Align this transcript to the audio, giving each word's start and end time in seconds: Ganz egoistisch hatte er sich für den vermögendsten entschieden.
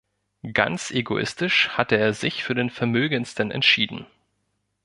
Ganz 0.53 0.89
egoistisch 0.89 1.69
hatte 1.69 1.95
er 1.95 2.15
sich 2.15 2.43
für 2.43 2.55
den 2.55 2.71
vermögendsten 2.71 3.51
entschieden. 3.51 4.07